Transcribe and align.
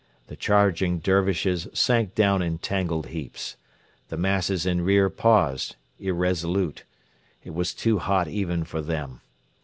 The 0.29 0.35
charging 0.35 0.97
Dervishes 0.97 1.67
sank 1.73 2.15
down 2.15 2.41
in 2.41 2.57
tangled 2.57 3.05
heaps. 3.09 3.55
The 4.07 4.17
masses 4.17 4.65
in 4.65 4.81
rear 4.81 5.11
paused, 5.11 5.75
irresolute. 5.99 6.85
It 7.43 7.53
was 7.53 7.71
too 7.75 7.99
hot 7.99 8.27
even 8.27 8.63
for 8.63 8.81
them. 8.81 9.21